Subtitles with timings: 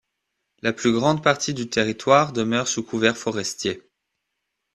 [0.63, 3.83] La plus grande partie du territoire demeure sous couvert forestier.